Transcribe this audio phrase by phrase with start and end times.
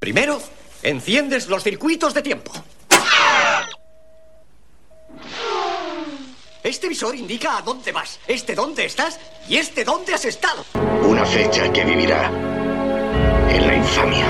[0.00, 0.40] Primero,
[0.82, 2.50] enciendes los circuitos de tiempo.
[6.62, 10.64] Este visor indica a dónde vas, este dónde estás y este dónde has estado.
[11.06, 12.28] Una fecha que vivirá
[13.50, 14.26] en la infamia.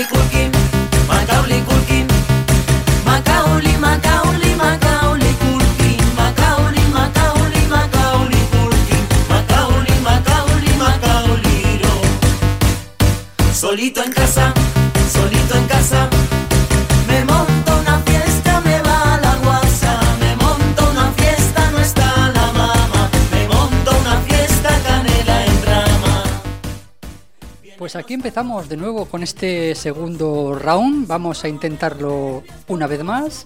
[0.00, 0.29] Macaulay Culkin,
[27.90, 31.08] Pues aquí empezamos de nuevo con este segundo round.
[31.08, 33.44] Vamos a intentarlo una vez más.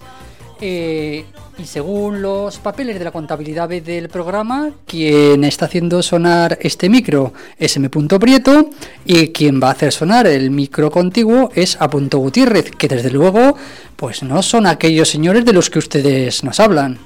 [0.61, 1.25] Eh,
[1.57, 6.89] y según los papeles de la contabilidad B del programa, quien está haciendo sonar este
[6.89, 7.89] micro es M.
[7.89, 8.69] Prieto
[9.03, 11.87] y quien va a hacer sonar el micro contiguo es A.
[11.87, 13.57] Gutiérrez, que desde luego
[13.95, 16.99] pues no son aquellos señores de los que ustedes nos hablan.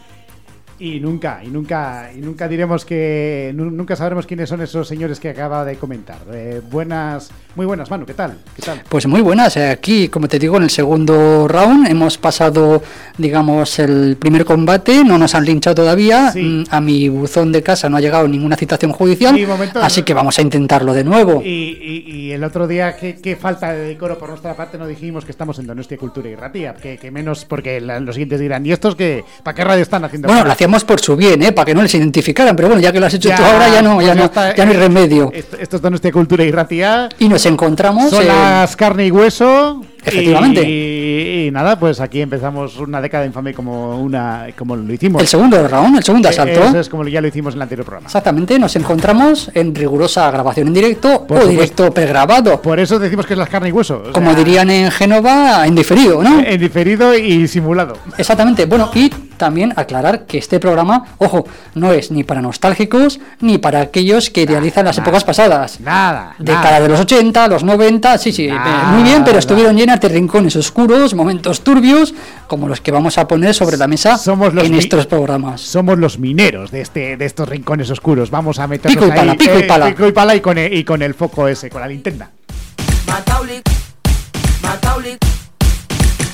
[0.82, 5.20] Y nunca, y nunca, y nunca diremos que nu- nunca sabremos quiénes son esos señores
[5.20, 6.20] que acaba de comentar.
[6.32, 8.38] Eh, buenas, muy buenas, Manu, ¿qué tal?
[8.56, 8.82] ¿Qué tal?
[8.88, 12.82] Pues muy buenas, eh, aquí como te digo en el segundo round hemos pasado
[13.18, 16.42] digamos el primer combate, no nos han linchado todavía, Sí.
[16.42, 20.04] Mm, a mi buzón de casa no ha llegado ninguna citación judicial, Sí, momento, así
[20.04, 21.42] que vamos a intentarlo de nuevo.
[21.44, 25.26] Y, y- y el otro día, qué, falta de decoro por nuestra parte, no dijimos
[25.26, 28.66] que estamos en Donostia Cultura y Ratía, que, que menos, porque la- los siguientes dirán,
[28.66, 30.28] ¿y estos que ¿Para qué radio están haciendo?
[30.30, 31.52] Bueno, lo hacíamos por su bien, ¿eh?
[31.52, 33.68] para que no les identificaran, pero bueno, ya que lo has hecho Ya, tú ahora
[33.70, 34.56] ya no, pues ya no, está.
[34.56, 35.32] ya no hay remedio.
[35.34, 37.10] Esto, esto es Donostia Cultura y Ratía.
[37.20, 39.82] Y nos encontramos Son en- las carne y hueso.
[40.02, 40.64] Efectivamente.
[40.68, 45.22] Y, y nada, pues aquí empezamos una década infame como una como lo hicimos.
[45.22, 46.64] el segundo round, el segundo asalto.
[46.64, 48.08] Eso es como ya lo hicimos en el anterior programa.
[48.08, 51.50] Exactamente, nos encontramos en rigurosa grabación en directo Por o supuesto.
[51.50, 52.62] directo pregrabado.
[52.62, 54.02] Por eso decimos que es las carne y hueso.
[54.10, 56.40] o Como sea, dirían en Génova, en diferido, ¿no?
[56.40, 57.98] En diferido y simulado.
[58.18, 58.66] Exactamente.
[58.66, 63.82] Bueno, y también aclarar que este programa, ojo, no es ni para nostálgicos ni para
[63.82, 65.80] aquellos que idealizan las nada, épocas pasadas.
[65.80, 66.36] Nada.
[66.38, 66.82] Década nada.
[66.82, 68.92] de los 80, los 90, sí, sí, eh, Nada.
[68.92, 72.14] muy bien, pero estuvieron llenas de rincones oscuros, momentos turbios,
[72.48, 75.62] como los que vamos a poner sobre la mesa Somos los en estos programas.
[75.62, 78.30] Somos los mineros de este de estos rincones oscuros.
[78.30, 79.88] Vamos a meternos Pico y pala, ahí, pico y eh, pala.
[79.88, 82.30] pico y pala y con el, y con el foco ese, con la linterna.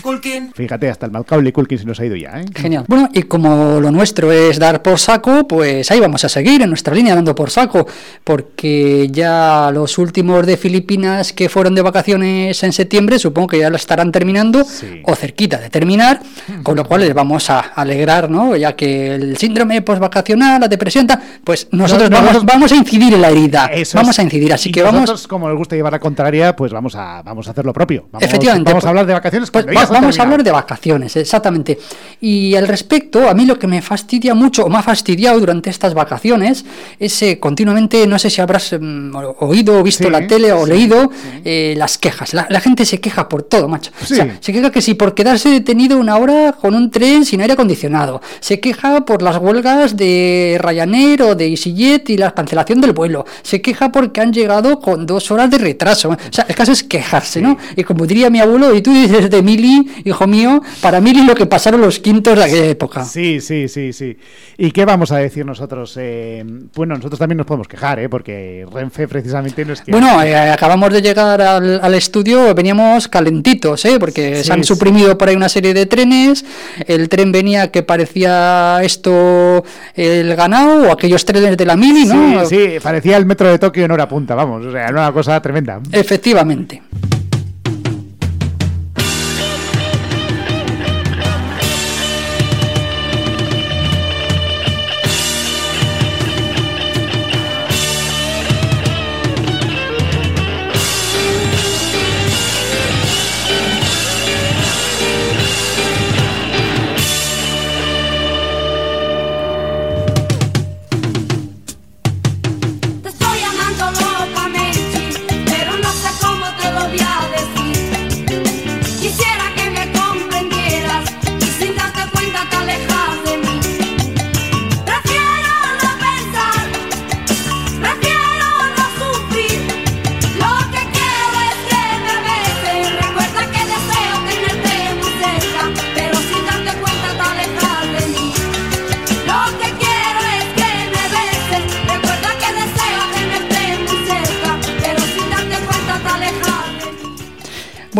[0.05, 0.51] Culkin.
[0.53, 2.45] Fíjate, hasta el Macaulay Culkin se nos ha ido ya, ¿eh?
[2.55, 2.85] Genial.
[2.87, 6.69] Bueno, y como lo nuestro es dar por saco, pues ahí vamos a seguir en
[6.69, 7.87] nuestra línea dando por saco,
[8.23, 13.69] porque ya los últimos de Filipinas que fueron de vacaciones en septiembre, supongo que ya
[13.71, 15.01] lo estarán terminando Sí.
[15.05, 16.19] o cerquita de terminar,
[16.61, 18.55] con lo cual les vamos a alegrar, ¿no?
[18.55, 21.07] Ya que el síndrome postvacacional, la depresión,
[21.43, 24.19] pues nosotros No, vamos, nosotros- vamos a incidir en la herida, Eso vamos es.
[24.19, 26.95] a incidir, así Y que vamos nosotros, como nos gusta llevar la contraria, pues vamos
[26.95, 28.07] a, vamos a hacer lo propio.
[28.11, 28.69] Vamos, Efectivamente.
[28.69, 31.77] Vamos a pues- hablar de vacaciones pues va- vamos a hablar de vacaciones, exactamente.
[32.21, 35.69] Y al respecto, a mí lo que me fastidia mucho, o me ha fastidiado durante
[35.69, 36.65] estas vacaciones,
[36.99, 40.65] es eh, continuamente, no sé si habrás mm, oído o visto Sí, la tele o
[40.65, 41.11] sí, leído
[41.43, 42.33] eh, las quejas.
[42.33, 43.91] La, la gente se queja por todo, macho.
[44.01, 44.15] O Sí.
[44.15, 47.53] sea, se queja que si por quedarse detenido una hora con un tren sin aire
[47.53, 48.21] acondicionado.
[48.39, 53.25] Se queja por las huelgas de Ryanair o de EasyJet y la cancelación del vuelo.
[53.41, 56.09] Se queja porque han llegado con dos horas de retraso.
[56.09, 57.57] O sea, el caso es quejarse, ¿no?
[57.75, 61.35] Y como diría mi abuelo, y tú dices de Mili, hijo mío, para Mili lo
[61.35, 63.03] que pasaron los quintos de aquella época.
[63.05, 64.17] Sí, sí, sí, sí.
[64.57, 65.95] ¿Y qué vamos a decir nosotros?
[65.99, 66.43] Eh,
[66.75, 68.09] bueno, nosotros también nos podemos quejar, ¿eh?
[68.09, 69.91] Porque Renfe precisamente no es que...
[69.91, 73.97] Bueno, eh, acabamos de llegar al, al estudio, veníamos calentitos, ¿eh?
[73.99, 74.67] porque Sí, se han sí.
[74.67, 76.45] suprimido por ahí una serie de trenes,
[76.87, 79.63] el tren venía que parecía esto
[79.93, 82.45] el ganado o aquellos trenes de la mili, ¿no?
[82.45, 84.65] Sí, sí, parecía el metro de Tokio en hora punta, vamos.
[84.65, 85.79] O sea, era una cosa tremenda.
[85.91, 86.81] Efectivamente.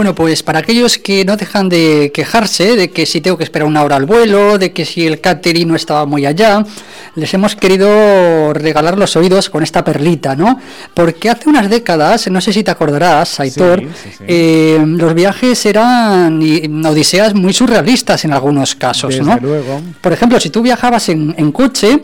[0.06, 3.68] Bueno, pues para aquellos que no dejan de quejarse de que si tengo que esperar
[3.68, 6.64] una hora al vuelo, de que si el catering no estaba muy allá,
[7.16, 10.60] les hemos querido regalar los oídos con esta perlita, ¿no?
[10.94, 14.24] Porque hace unas décadas, no sé si te acordarás, Aitor, Sí, sí, sí.
[14.28, 16.40] eh, los viajes eran
[16.86, 19.40] odiseas muy surrealistas en algunos casos, Desde ¿no?
[19.42, 19.82] luego.
[20.02, 22.00] Por ejemplo, si tú viajabas en, en coche,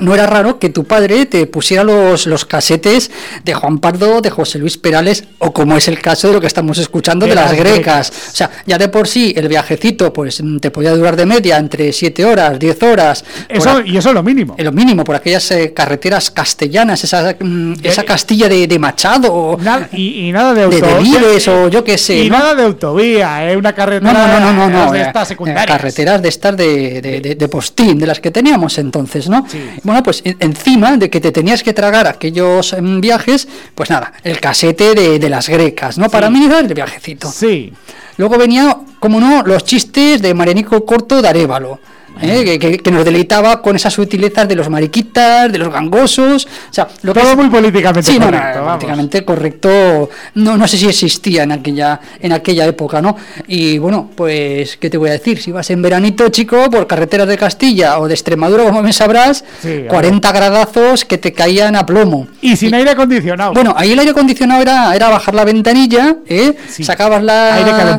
[0.00, 3.10] no era raro que tu padre te pusiera los, los casetes
[3.44, 6.46] de Juan Pardo, de José Luis Perales, o como es el caso de lo que
[6.46, 8.10] estamos escuchando de, De las las grecas.
[8.10, 8.12] grecas.
[8.32, 11.92] O sea, ya de por sí el viajecito pues te podía durar de media entre
[11.92, 13.24] 7 horas, 10 horas.
[13.48, 14.54] Eso, y eso es lo mínimo.
[14.58, 18.78] en lo mínimo, por aquellas eh, carreteras castellanas, esa, mm, De- esa Castilla de, de
[18.78, 19.58] Machado,
[19.92, 21.18] y, y nada de de autovía.
[21.20, 22.18] Delibes, o yo qué sé.
[22.24, 22.38] Y ¿no?
[22.38, 23.56] nada de autovía, ¿eh?
[23.56, 25.66] Una carretera No, no, no, no, no, no, de eh, estas eh, secundarias.
[25.66, 29.44] carreteras de estas de, de, de- de postín, de las que teníamos entonces, ¿no?
[29.48, 29.58] Sí.
[29.84, 34.12] Bueno, pues en- encima de que te tenías que tragar aquellos em, viajes, pues nada,
[34.24, 36.08] el casete de, de las grecas, ¿no?
[36.08, 37.30] Para minimizar el viajecito.
[37.30, 37.72] Sí.
[38.16, 41.78] Luego venía, como no, los chistes de Marenico Corto de Arevalo.
[42.20, 42.44] ¿Eh?
[42.44, 46.72] Que, que- que nos deleitaba con esas sutilezas de los mariquitas, de los gangosos, o
[46.74, 48.72] sea, lo que Todo es- muy políticamente Sí, no, no, correcto, vamos.
[48.74, 53.16] políticamente correcto, no, no sé si existía en aquella, en aquella época, ¿no?
[53.46, 55.40] Y bueno, pues, ¿qué te voy a decir?
[55.40, 59.44] Si vas en veranito, chico, por carreteras de Castilla o de Extremadura, como me sabrás,
[59.62, 62.26] Sí, a 40 gradazos que te caían a plomo.
[62.40, 63.52] Y sin aire acondicionado.
[63.52, 66.54] Bueno, ahí el aire acondicionado era, era bajar la ventanilla, ¿eh?
[66.68, 66.84] Sí.
[66.84, 67.98] sacabas la, Aire la,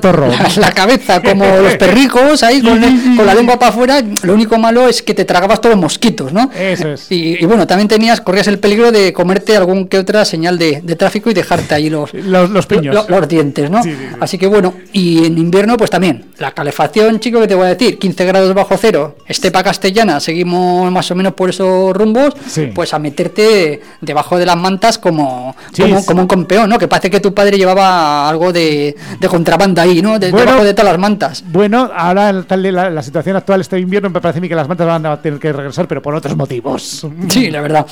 [0.58, 2.80] la cabeza como los perricos, ahí con,
[3.16, 4.02] con la lengua para afuera.
[4.24, 6.50] Lo único malo es que te tragabas todos los mosquitos, ¿no?
[6.58, 7.12] Eso es.
[7.12, 10.82] Y, y bueno, también tenías, corrías el peligro de comerte algún que otra señal de,
[10.84, 12.94] de tráfico y dejarte ahí los, Los, los piños.
[12.96, 13.84] lo- los dientes, ¿no?
[13.84, 14.16] Sí, sí, sí.
[14.20, 17.76] Así que bueno, y en invierno pues también, la calefacción, chico, que te voy a
[17.76, 22.34] decir, 15 grados bajo cero, estepa castellana, seguimos más o menos por esos rumbos,
[22.74, 26.78] pues a meterte debajo de las mantas como, como, como un campeón, ¿no?
[26.78, 30.18] Que parece que tu padre llevaba algo de, de contrabanda ahí, ¿no?
[30.20, 30.46] De, Bueno.
[30.46, 31.44] debajo de todas las mantas.
[31.48, 34.68] Bueno, ahora tal la, la situación actual este invierno me parece a mí que las
[34.68, 37.06] mantas van a tener que regresar, pero por otros motivos.
[37.28, 37.86] Sí, la verdad.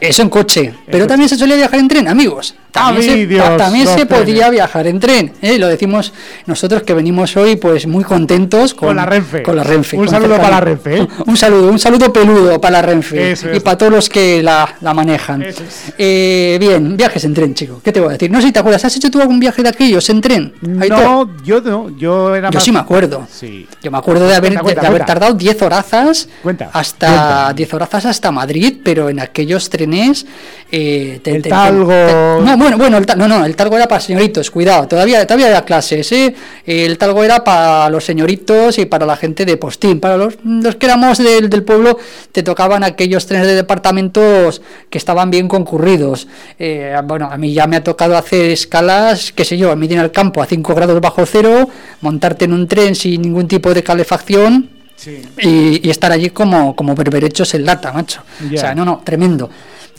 [0.00, 0.74] Eso en coche.
[0.90, 2.54] Pero también se solía viajar en tren, amigos.
[2.76, 5.32] También, se, Dios, ta- también se podía viajar en tren.
[5.42, 5.58] ¿eh?
[5.58, 6.12] Lo decimos
[6.46, 9.42] nosotros que venimos hoy pues muy contentos con, Con la Renfe.
[9.42, 9.96] Con la Renfe.
[9.96, 11.08] Un saludo para la Renfe, ¿eh?
[11.26, 13.32] Un saludo, un saludo peludo para la Renfe.
[13.32, 15.42] Eso y para todos los que la, la manejan.
[15.42, 15.56] Es.
[15.98, 17.80] Eh, bien, viajes en tren, chico.
[17.82, 18.30] ¿Qué te voy a decir?
[18.30, 18.84] No sé si te acuerdas.
[18.84, 20.54] ¿Has hecho tú algún viaje de aquellos en tren?
[20.60, 22.64] No, yo no, yo era Yo más...
[22.64, 23.26] sí me acuerdo.
[23.30, 23.66] Sí.
[23.82, 27.52] Yo me acuerdo de haber, Cuenta, cuenta, de haber tardado 10 horazas Cuenta, hasta cuenta.
[27.54, 30.26] 10 horazas hasta Madrid, pero en aquellos trenes
[30.70, 31.88] te- El te- talgo.
[31.88, 32.12] te-
[32.44, 35.64] no, bueno, bueno, el no, no, el talgo era para señoritos, cuidado, todavía todavía había
[35.64, 36.34] clases, ¿eh?
[36.64, 40.74] El talgo era para los señoritos y para la gente de postín, para los, los
[40.74, 41.96] que éramos del, del pueblo
[42.32, 46.26] te tocaban aquellos trenes de departamentos que estaban bien concurridos.
[46.58, 49.86] Eh, bueno, a mí ya me ha tocado hacer escalas, qué sé yo, a mí
[49.88, 51.68] en el campo a 5 grados bajo cero,
[52.00, 55.20] montarte en un tren sin ningún tipo de calefacción Sí.
[55.42, 58.22] y, y estar allí como, como berberechos en lata, macho.
[58.50, 58.56] Ya.
[58.56, 59.50] O sea, no, no, tremendo.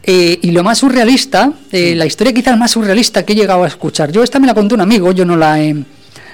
[0.09, 3.67] Eh, y lo más surrealista, eh, la historia quizás más surrealista que he llegado a
[3.67, 5.75] escuchar, yo esta me la contó un amigo, yo no la he,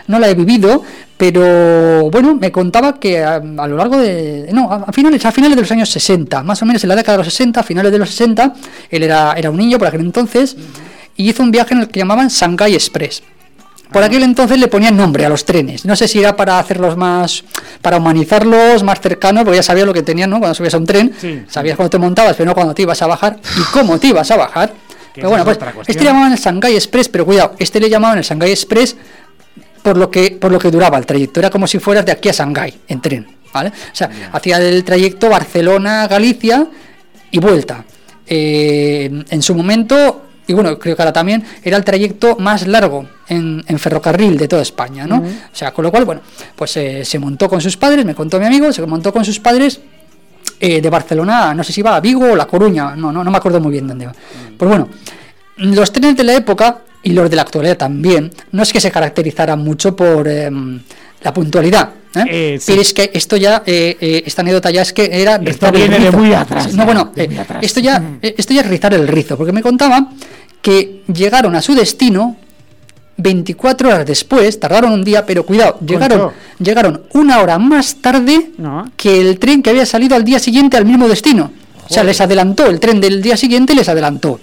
[0.05, 0.83] no la he vivido,
[1.17, 4.47] pero bueno, me contaba que a, a lo largo de...
[4.53, 6.95] No, a, a finales, a finales de los años 60, más o menos en la
[6.95, 8.53] década de los 60, a finales de los 60,
[8.91, 10.55] él era, era un niño por aquel entonces,
[11.17, 13.23] y hizo un viaje en el que llamaban Shanghai Express.
[13.93, 15.85] Por aquel entonces le ponían nombre a los trenes.
[15.85, 17.43] No sé si era para hacerlos más,
[17.81, 20.39] para humanizarlos más cercanos, porque ya sabías lo que tenían, ¿no?
[20.39, 21.43] Cuando subías a un tren, Sí.
[21.47, 24.29] sabías cuándo te montabas, pero no cuando te ibas a bajar y cómo te ibas
[24.31, 24.73] a bajar.
[25.15, 28.17] Pero bueno, es pues este le llamaban el Shanghai Express, pero cuidado, este le llamaban
[28.17, 28.95] el Shanghai Express
[29.83, 31.39] por lo que por lo que duraba el trayecto.
[31.39, 33.69] Era como si fueras de aquí a Shanghái en tren, ¿vale?
[33.69, 36.67] O sea, hacía el trayecto Barcelona-Galicia
[37.29, 37.83] y vuelta.
[38.25, 43.07] Eh, en su momento, y bueno, creo que ahora también, era el trayecto más largo
[43.27, 45.17] en, en ferrocarril de toda España, ¿no?
[45.17, 46.21] O sea, con lo cual, bueno,
[46.55, 49.39] pues eh, se montó con sus padres, me contó mi amigo, se montó con sus
[49.39, 49.79] padres
[50.59, 53.31] eh, de Barcelona, no sé si iba a Vigo o La Coruña, no, no, no
[53.31, 54.13] me acuerdo muy bien dónde iba.
[54.57, 54.89] Pues bueno,
[55.57, 58.91] los trenes de la época y los de la actualidad también, no es que se
[58.91, 60.81] caracterizaran mucho por em,
[61.21, 61.89] la puntualidad.
[62.15, 62.23] ¿Eh?
[62.29, 62.65] Eh, sí.
[62.71, 65.99] Pero es que esto ya, eh, eh, esta anécdota ya es que era Esto viene
[65.99, 67.59] de muy atrás, No, bueno, atrás.
[67.63, 70.09] esto ya, eh, esto ya es rizar el rizo, porque me contaba
[70.61, 72.37] que llegaron a su destino
[73.17, 76.35] 24 horas después, tardaron un día, pero cuidado, llegaron, Concho.
[76.59, 78.89] llegaron una hora más tarde No.
[78.97, 81.51] que el tren que había salido al día siguiente al mismo destino.
[81.87, 84.39] O sea, les adelantó, el tren del día siguiente les adelantó.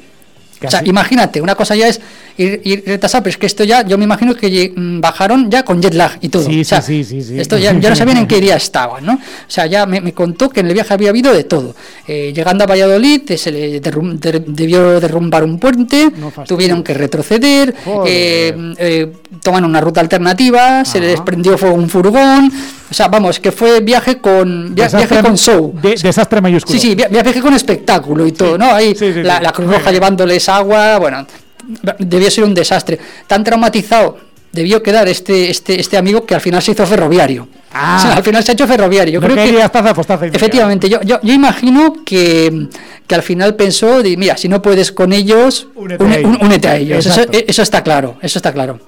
[0.63, 2.01] O sea, imagínate, una cosa ya es
[2.37, 5.63] ir, ir retrasado, pero es que esto ya, yo me imagino que mm, bajaron ya
[5.65, 6.45] con jet lag y todo.
[6.45, 7.41] Sí, O sea, sí, sí, sí, sí.
[7.41, 9.15] Esto ya, ya no sabían en qué día estaban, ¿no?
[9.15, 11.75] O sea, ya me, me contó que en el viaje había habido de todo.
[12.07, 16.83] Eh, llegando a Valladolid eh, se le derrum- der- debió derrumbar un puente, No tuvieron
[16.83, 17.75] que retroceder,
[18.07, 19.13] eh, eh,
[19.43, 21.07] toman una ruta alternativa, se Ajá.
[21.07, 22.53] les prendió fuego un furgón.
[22.91, 25.73] O sea, vamos, que fue viaje con, via- viaje con show.
[25.81, 26.79] de- desastre mayúsculo.
[26.79, 28.73] Sí, sí, via- viaje con espectáculo y todo, ¿no?
[28.73, 29.43] Ahí sí, sí, la, sí.
[29.45, 31.25] la Cruz Roja llevándoles agua, bueno,
[31.99, 32.99] debió ser un desastre.
[33.27, 34.19] Tan traumatizado
[34.53, 37.47] debió quedar este, este, este amigo que al final se hizo ferroviario.
[37.73, 37.97] Ah.
[37.99, 39.15] O sea, al final se ha hecho ferroviario.
[39.15, 42.67] Yo creo que, querías taza, pues taza efectivamente, yo, yo, yo imagino que,
[43.07, 46.37] que al final pensó, de, mira, si no puedes con ellos, Únete une- a ellos.
[46.41, 47.07] un- únete a ellos.
[47.07, 48.81] Eso, eso está claro, eso está claro.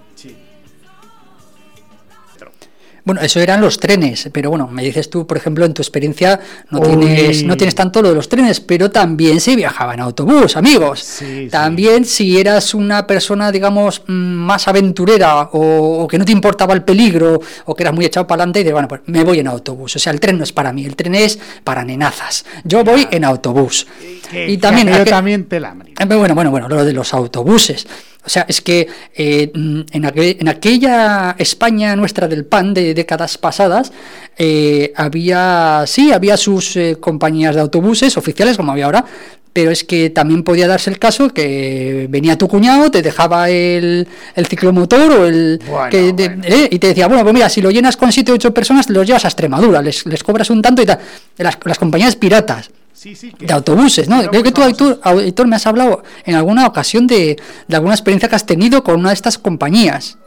[3.04, 6.38] Bueno, eso eran los trenes, pero bueno, me dices tú, por ejemplo, en tu experiencia
[6.70, 6.86] no Uy.
[6.98, 11.00] tienes, no tienes tanto lo de los trenes, pero también se viajaba en autobús, amigos.
[11.00, 11.48] Sí, sí.
[11.50, 16.74] también si eras una persona, digamos, mm, más aventurera o, o que no te importaba
[16.74, 19.40] el peligro o que eras muy echado para adelante y de, bueno, pues me voy
[19.40, 19.96] en autobús.
[19.96, 22.44] O sea, el tren no es para mí, el tren es para nenazas.
[22.62, 23.86] Yo voy en autobús.
[24.30, 24.88] Que- y que también...
[24.88, 27.86] aquel- también te la eh, Bueno, bueno, bueno, lo de los autobuses.
[28.24, 28.86] O sea, es que
[29.16, 33.92] eh, mm, en, aquel- en aquella España nuestra del pan de décadas pasadas,
[34.38, 39.04] eh, había, sí, había sus eh, compañías de autobuses oficiales, como había ahora,
[39.52, 44.08] pero es que también podía darse el caso que venía tu cuñado, te dejaba el,
[44.34, 45.60] el ciclomotor o el...
[45.68, 46.44] Bueno, que de- bueno.
[46.46, 48.88] eh, y te decía, bueno, pues mira, si lo llenas con 7 o 8 personas,
[48.88, 51.00] los llevas a Extremadura, les, les cobras un tanto y tal.
[51.36, 53.32] Las, las compañías piratas Sí, sí.
[53.32, 54.22] que- de autobuses, ¿no?
[54.28, 58.36] Creo que tú, auditor, me has hablado en alguna ocasión de, de alguna experiencia que
[58.36, 60.18] has tenido con una de estas compañías.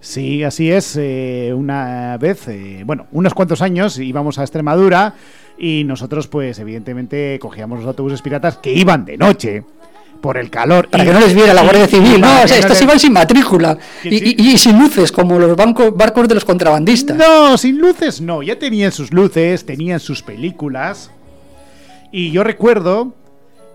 [0.00, 0.96] Sí, así es.
[0.98, 5.14] eh, una vez, eh, bueno, unos cuantos años íbamos a Extremadura
[5.58, 9.62] y nosotros, pues, evidentemente, cogíamos los autobuses piratas que iban de noche
[10.20, 10.88] por el calor.
[10.88, 12.42] Para y- que no les viera la Guardia Civil, ¿no?
[12.42, 14.34] O sea, estos iban sin matrícula Que y, sí.
[14.38, 17.16] y- y sin luces, como los bancos, barcos de los contrabandistas.
[17.16, 18.42] No, sin luces no.
[18.42, 21.10] Ya tenían sus luces, tenían sus películas.
[22.12, 23.14] Y yo recuerdo,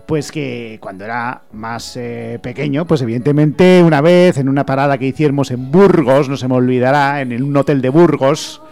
[0.06, 5.06] pues que cuando era más eh, pequeño, pues evidentemente una vez en una parada que
[5.06, 8.62] hicimos en Burgos, no se me olvidará, en un hotel de Burgos,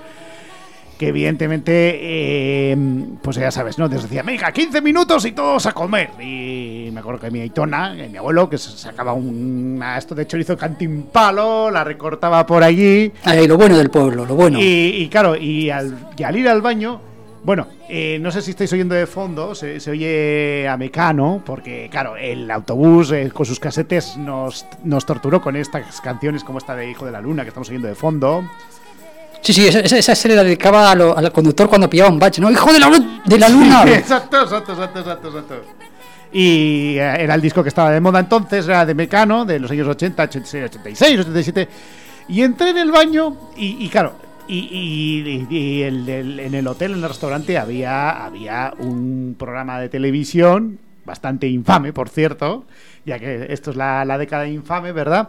[0.99, 2.76] que evidentemente, eh,
[3.20, 3.88] pues ya sabes, ¿no?
[3.88, 6.11] Nos decía, venga, 15 minutos y todos a comer.
[6.20, 10.56] Y me acuerdo que mi aitona, que mi abuelo, que sacaba un, esto de chorizo
[10.56, 13.12] cantimpalo, la recortaba por allí.
[13.25, 14.58] Ay, lo bueno del pueblo, lo bueno.
[14.58, 17.00] Y, y claro, y al, y al ir al baño,
[17.47, 21.87] bueno, eh, no sé si estáis oyendo de fondo, se, se oye a Mecano, porque
[21.88, 26.75] claro, el autobús eh, con sus casetes nos, nos torturó con estas canciones como esta
[26.75, 28.43] de Hijo de la Luna que estamos oyendo de fondo.
[29.43, 32.19] Sí, sí, esa, esa- esa se le dedicaba a lo- al conductor cuando pillaba un
[32.19, 32.50] bache, ¿no?
[32.50, 32.91] ¡Hijo de la,
[33.25, 33.85] de la luna!
[33.85, 35.55] Sí, exacto, exacto, exacto, exacto, exacto.
[36.33, 39.71] Y eh, era el disco que estaba de moda entonces, era de Mecano, de los
[39.71, 41.69] años 80, 86, 86, 87.
[42.29, 44.15] Y entré en el baño y, y claro,
[44.49, 49.35] y, y- y- y el- el- en el hotel, en el restaurante, había, había un
[49.38, 52.65] programa de televisión bastante infame, por cierto,
[53.05, 55.29] ya que esto es la, la década infame, ¿verdad?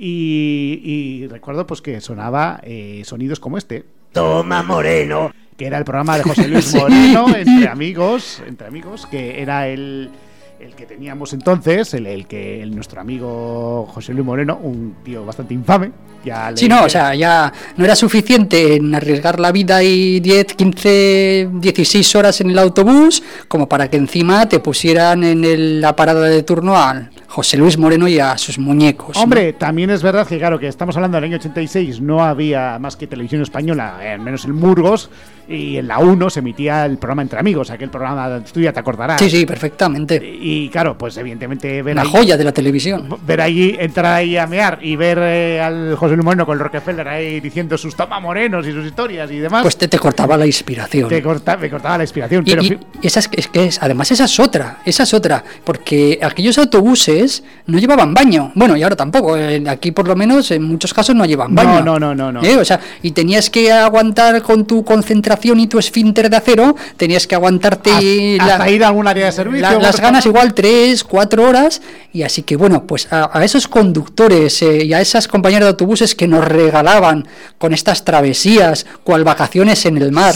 [0.00, 3.84] Y, recuerdo pues que sonaba eh, sonidos como este.
[4.12, 5.32] Toma, Moreno.
[5.56, 6.78] que era el programa de José Luis Sí.
[6.78, 10.10] Moreno, entre amigos, entre amigos, que era el,
[10.60, 15.24] el que teníamos entonces, el, el que el, nuestro amigo José Luis Moreno, un tío
[15.24, 15.92] bastante infame.
[16.24, 20.18] Ya le- Sí, no, o sea, ya no era suficiente en arriesgar la vida y
[20.18, 25.80] 10, 15, 16 horas en el autobús como para que encima te pusieran en el-
[25.80, 29.16] la parada de turno a José Luis Moreno y a sus muñecos.
[29.16, 29.22] ¿no?
[29.22, 32.96] Hombre, también es verdad que, claro, que estamos hablando del año 86, no había más
[32.96, 35.10] que televisión española, eh, al menos en Burgos,
[35.46, 38.80] y en la 1 se emitía el programa Entre Amigos, aquel programa, tú ya te
[38.80, 39.18] acordarás.
[39.20, 40.20] Sí, sí, perfectamente.
[40.22, 43.08] Y claro, pues evidentemente ver ahí- joya de la televisión.
[43.26, 46.64] ver allí, entrar ahí a mear y ver eh, al José Luis Moreno con el
[46.64, 50.36] Rockefeller ahí diciendo sus toma morenos y sus historias y demás, Pues te, te cortaba
[50.36, 51.08] la inspiración.
[51.08, 52.42] te corta- me cortaba la inspiración.
[52.46, 55.02] Y, pero y- fi- y esa es, es que es, además esa es otra, esa
[55.04, 57.18] es otra, porque aquellos autobuses
[57.66, 61.14] no llevaban baño, bueno y ahora tampoco, eh, aquí por lo menos en muchos casos
[61.14, 61.82] no llevan No, baño.
[61.84, 62.42] no, no, no, no.
[62.42, 66.76] Eh, O sea, y tenías que aguantar con tu concentración y tu esfínter de acero,
[66.96, 69.68] tenías que aguantarte la- hasta ir a algún área de servicio.
[69.70, 71.80] la- las ganas igual tres, cuatro horas
[72.18, 75.68] y así que bueno, pues a, a esos conductores eh, y a esas compañías de
[75.68, 77.26] autobuses que nos regalaban
[77.58, 80.34] con estas travesías, cual vacaciones en el mar,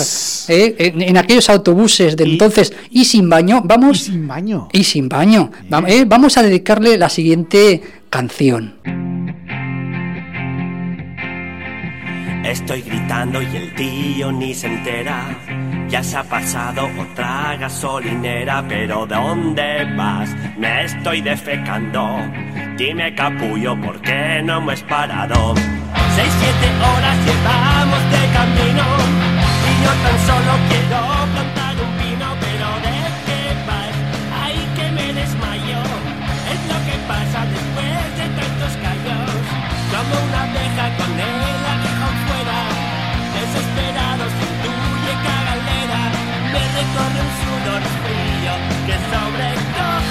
[0.48, 4.68] eh, en, en aquellos autobuses de Y- entonces y sin baño, Y vamos sin baño.
[4.72, 8.74] y sin baño, Va- eh, vamos a dedicarle la siguiente canción.
[12.44, 15.38] Estoy gritando y el tío ni se entera.
[15.92, 20.34] Ya se ha pasado otra gasolinera, pero ¿dónde vas?
[20.56, 22.16] Me estoy defecando.
[22.78, 25.54] Dime capullo, ¿por qué no me has parado?
[26.16, 28.87] Seis, siete horas llevamos de camino
[29.68, 31.00] y yo tan solo quiero
[31.34, 32.96] plantar un pino, pero ¿de
[33.26, 33.94] qué vas?
[34.44, 35.80] Ay, que me desmayo.
[36.52, 39.30] Es lo que pasa después de tantos callos.
[39.92, 41.31] Como una abeja con el
[46.82, 48.52] me recorre un sudor frío
[48.86, 50.01] que sobrecoge mi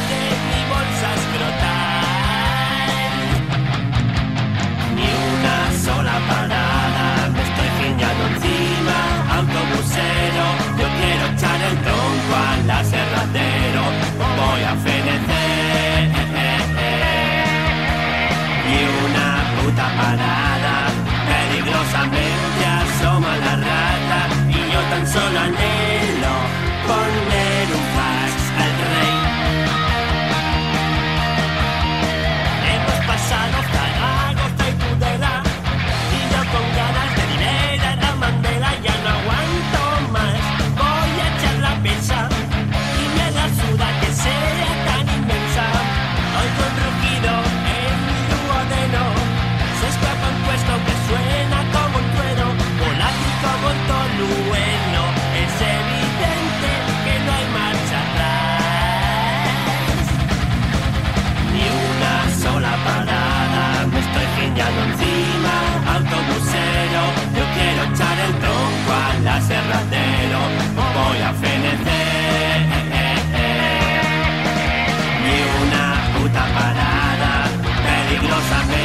[78.52, 78.81] peligrosamente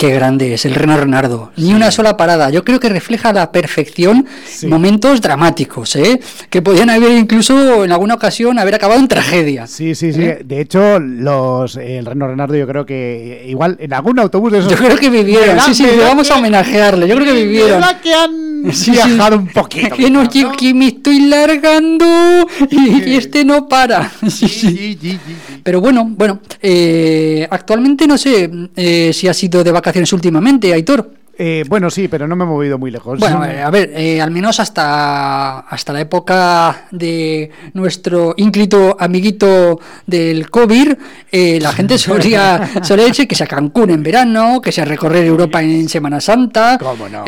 [0.00, 1.52] Qué grande es el Reno Renardo.
[1.58, 2.48] Ni una sola parada.
[2.48, 4.66] Yo creo que refleja a la perfección Sí.
[4.66, 6.18] momentos dramáticos, ¿eh?
[6.48, 9.66] Que podían haber incluso en alguna ocasión haber acabado en tragedia.
[9.66, 10.22] Sí, sí, sí.
[10.22, 10.40] ¿Eh?
[10.42, 14.72] De hecho, los el Reno Renardo yo creo que igual en algún autobús de esos...
[14.72, 15.60] Yo creo que vivieron.
[15.60, 17.06] Sí, sí, ¿Verdad vamos a homenajearle.
[17.06, 17.80] Yo creo que vivieron.
[17.82, 18.90] ¿Verdad que han Sí, sí.
[18.92, 19.96] viajado un poquito?
[19.96, 24.10] Que, no, que me estoy largando y, y este no para.
[25.62, 31.20] Pero bueno, bueno, eh, actualmente no sé eh, si has ido de vacaciones últimamente, Aitor.
[31.42, 33.18] Eh, bueno, sí, pero no me he movido muy lejos.
[33.18, 39.80] Bueno, eh, a ver, eh, al menos hasta, hasta la época de nuestro ínclito amiguito
[40.06, 40.92] del COVID,
[41.32, 45.88] la gente solía, solía decir que sea Cancún en verano, que sea recorrer Europa en
[45.88, 46.76] Semana Santa.
[46.78, 47.24] ¿Cómo no?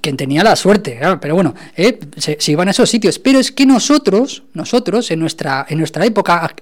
[0.00, 3.18] Quien tenía la suerte, claro, pero bueno, eh, se, se iban a esos sitios.
[3.18, 6.54] Pero es que nosotros, nosotros, en nuestra, en nuestra época,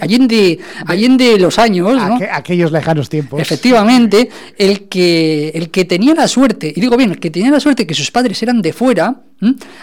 [0.00, 2.16] allende, allende los años, ¿no?
[2.16, 3.40] Aque- aquellos lejanos tiempos.
[3.40, 7.60] Efectivamente, el que, el que tenía la suerte, y digo bien, el que tenía la
[7.60, 9.22] suerte que sus padres eran de fuera,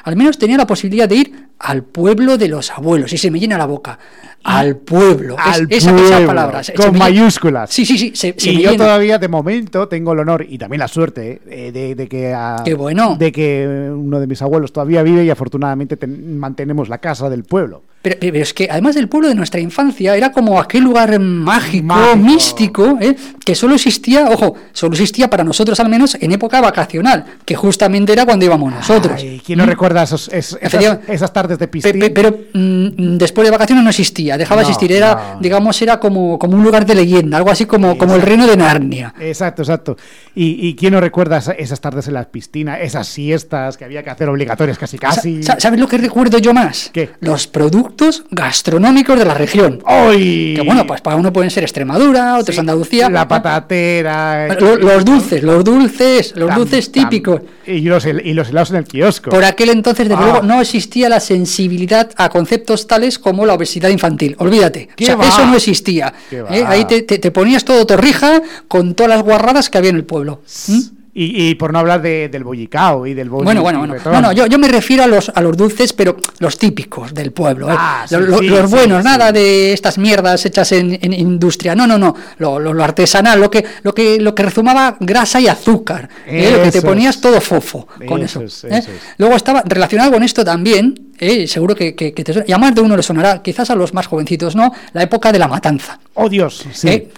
[0.03, 3.39] al menos tenía la posibilidad de ir al pueblo de los abuelos, y se me
[3.39, 3.99] llena la boca.
[4.43, 5.35] Al pueblo.
[5.37, 6.63] Es- Al pueblo, esa palabra.
[6.63, 7.69] se- se con llena- mayúsculas.
[7.69, 8.11] Sí, sí, sí.
[8.15, 8.77] Se, y yo llena.
[8.85, 12.63] todavía de momento tengo el honor y también la suerte eh, de, de que a-
[12.65, 13.15] Qué bueno.
[13.19, 17.43] de que uno de mis abuelos todavía vive y afortunadamente ten- mantenemos la casa del
[17.43, 17.83] pueblo.
[18.01, 21.85] Pero, pero es que además del pueblo de nuestra infancia era como aquel lugar mágico,
[21.85, 22.17] Mágico.
[22.17, 23.15] místico, ¿eh?
[23.45, 28.11] que solo existía, ojo, solo existía para nosotros al menos en época vacacional, que justamente
[28.13, 29.13] era cuando íbamos nosotros.
[29.17, 29.69] Ay, ¿Quién no ¿Mm?
[29.69, 31.99] recuerda esos- es- esas, tardes de piscina?
[31.99, 35.39] pe- pero mm, después de vacaciones no existía, dejaba No, de existir, era, no.
[35.41, 38.57] digamos, era como, como un lugar de leyenda, algo así como, como el reino de
[38.57, 39.13] Narnia.
[39.19, 39.97] Exacto, exacto.
[40.33, 44.01] ¿Y, y quién no recuerda esa- esas tardes en las piscinas, esas siestas que había
[44.01, 45.43] que hacer obligatorias casi casi?
[45.43, 46.89] Sa- ¿Sabes lo que recuerdo yo más?
[46.93, 47.09] ¿Qué?
[47.19, 49.81] Los productos gastronómicos de la región.
[49.85, 50.53] ¡Ay!
[50.55, 53.09] Que bueno, pues para uno pueden ser Extremadura, otros Andalucía.
[53.09, 54.47] La patatera.
[54.59, 57.03] Lo- Los, dulces, los dulces, los Tam, dulces tam.
[57.09, 57.41] típicos.
[57.65, 59.29] Y los, hel- y los helados en el kiosco.
[59.31, 60.25] Por aquel entonces, desde Ah.
[60.25, 64.35] luego, no existía la sensibilidad a conceptos tales como la obesidad infantil.
[64.39, 64.89] Olvídate.
[64.97, 66.13] Eso no existía.
[66.31, 66.63] ¿eh?
[66.67, 70.05] Ahí te, te- te ponías todo torrija con todas las guarradas que había en el
[70.05, 70.20] pueblo.
[70.67, 71.00] ¿Mm?
[71.13, 73.95] Y, y por no hablar de- del bollicao y del bolli Bueno, bueno, bueno.
[74.05, 77.33] No, no, yo, yo me refiero a los, a los dulces, pero los típicos del
[77.33, 77.69] pueblo.
[77.69, 77.75] ¿eh?
[77.77, 81.75] Ah, sí, sí, los sí, buenos, nada de estas mierdas hechas en, en industria.
[81.75, 82.15] No, no, no.
[82.37, 86.07] Lo, lo- lo artesanal, lo que, lo que, lo que rezumaba grasa y azúcar.
[86.27, 86.51] ¿eh?
[86.55, 88.67] Lo que te ponías todo fofo con Eso eso.
[88.67, 88.77] es, ¿eh?
[88.79, 89.01] eso es.
[89.17, 91.45] Luego estaba relacionado con esto también, ¿eh?
[91.45, 93.75] seguro que, que- que te suena, y a más de uno le sonará, quizás a
[93.75, 94.71] los más jovencitos, ¿no?
[94.93, 95.99] La época de la matanza.
[96.13, 96.65] ¡Oh, Dios!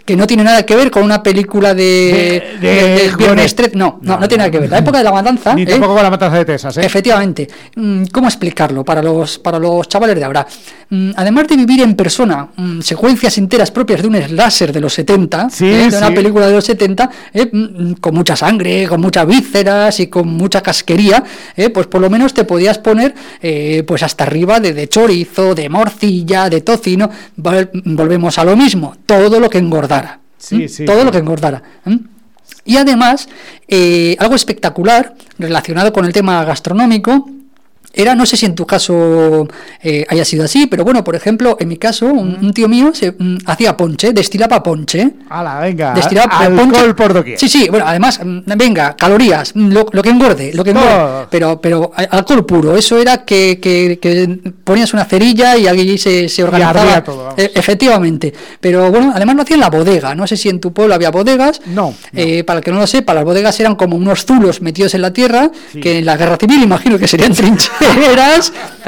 [0.06, 3.56] Que no tiene nada que ver con una película de, De- de del Viernes Juanes.
[3.56, 3.83] 13.
[3.84, 4.70] No, no, no, tiene nada que ver.
[4.70, 5.54] La época de la matanza.
[5.54, 6.86] Ni tampoco con la matanza de Texas, ¿eh?
[6.86, 7.48] Efectivamente.
[7.76, 10.46] Mm, ¿Cómo explicarlo para los, para los chavales de ahora?
[10.90, 14.94] Mm, Además de vivir en persona mm, secuencias enteras propias de un slasher de los
[14.94, 15.90] 70, Sí, ¿eh?
[15.90, 17.52] de una película de los 70, ¿eh?
[18.00, 21.24] Con mucha sangre, con muchas vísceras y con mucha casquería,
[21.56, 21.70] ¿eh?
[21.70, 23.14] pues por lo menos te podías poner
[23.86, 27.10] pues hasta arriba de, de chorizo, de morcilla, de tocino.
[27.38, 30.20] Vol- volvemos a lo mismo, todo lo que engordara.
[30.38, 31.62] Sí, todo lo que engordara.
[32.66, 33.28] Y además,
[33.68, 37.30] eh, algo espectacular relacionado con el tema gastronómico.
[37.96, 39.48] Era, no sé si en tu caso
[39.82, 42.92] eh, haya sido así, pero bueno, por ejemplo, en mi caso, un, un tío mío
[42.94, 45.12] se, mm, hacía ponche, destilaba ponche.
[45.30, 45.94] ¡Hala, venga!
[45.94, 46.94] Destilaba alcohol ponche.
[46.96, 47.40] por doquier.
[47.40, 51.28] Sí, sí, bueno, además, mm, venga, calorías, mm, lo, lo que engorde, lo que engorde.
[51.30, 55.98] Pero, pero a- alcohol puro, eso era que, que- que ponías una cerilla y allí
[56.00, 56.82] se, se organizaba.
[56.82, 57.36] ardía todo, vamos.
[57.38, 58.34] Eh, efectivamente.
[58.60, 60.16] Pero bueno, además lo hacía en la bodega.
[60.16, 61.62] No sé si en tu pueblo había bodegas.
[61.68, 61.94] No, no.
[62.14, 65.02] Eh, para el que no lo sepa, las bodegas eran como unos zulos metidos en
[65.04, 67.83] la tierra, que en la guerra civil imagino que serían trincheras.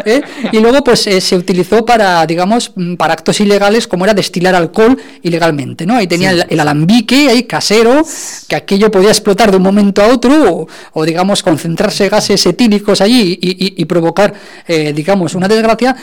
[0.05, 0.21] ¿eh?
[0.51, 4.55] Y luego pues eh, se utilizó para, digamos, mm, para actos ilegales como era destilar
[4.55, 5.95] alcohol ilegalmente, ¿no?
[5.95, 8.03] Ahí tenía el, el alambique ahí casero,
[8.47, 13.01] que aquello podía explotar de un momento a otro o, o, digamos, concentrarse gases etílicos
[13.01, 14.33] allí y, y- y provocar,
[14.67, 15.95] eh, digamos, una desgracia.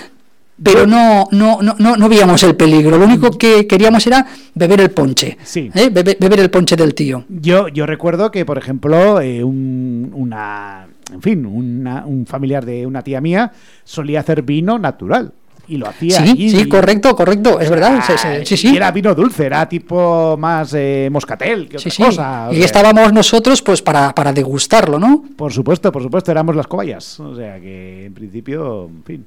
[0.63, 2.97] Pero no, no, no, no, no veíamos el peligro.
[2.99, 5.37] Lo único que queríamos era beber el ponche.
[5.43, 5.71] Sí.
[5.75, 5.89] ¿eh?
[5.91, 7.25] Bebe- beber el ponche del tío.
[7.29, 12.87] Yo, yo recuerdo que, por ejemplo, eh, un, una, en fin, una- un familiar de
[12.87, 13.51] una tía mía
[13.85, 15.33] solía hacer vino natural.
[15.69, 16.51] Y lo hacía Sí, allí.
[16.51, 17.99] sí, correcto, correcto, es verdad.
[18.01, 21.89] Ah, sí, sí, sí, Y era vino dulce, era tipo más eh, moscatel que Sí,
[21.89, 22.03] otra sí.
[22.03, 22.49] cosa.
[22.51, 25.25] Y sea, estábamos nosotros pues para, para degustarlo, ¿no?
[25.37, 27.19] Por supuesto, por supuesto, éramos las cobayas.
[27.21, 29.27] O sea que, en principio, en fin.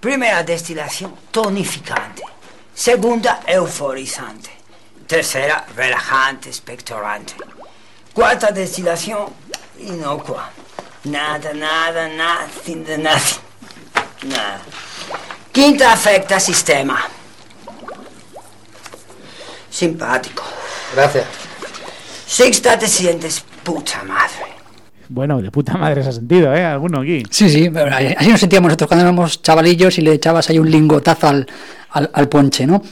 [0.00, 2.22] Primera destilación, tonificante.
[2.72, 4.50] Segunda, euforizante.
[5.06, 7.34] Tercera, relajante, expectorante.
[8.14, 9.32] Cuarta destilación,
[9.78, 10.50] inocua.
[11.04, 13.40] Nada, nada, nothing nothing.
[14.24, 14.60] Nada.
[15.52, 17.08] Quinta, afecta sistema.
[19.70, 20.44] Simpático.
[20.94, 21.26] Gracias.
[22.26, 24.57] Sexta, te sientes puta madre.
[25.08, 26.64] Bueno, de puta madre se ha sentido, ¿eh?
[26.64, 27.22] Alguno aquí.
[27.30, 30.70] Sí, sí, pero así nos sentíamos nosotros cuando éramos chavalillos y le echabas ahí un
[30.70, 31.46] lingotazo al,
[31.90, 32.82] al, al ponche, ¿no?